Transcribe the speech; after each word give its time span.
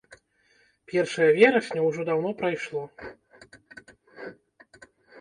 Першае 0.91 1.27
верасня 1.41 1.81
ўжо 1.89 2.01
даўно 2.09 2.31
прайшло. 2.41 2.83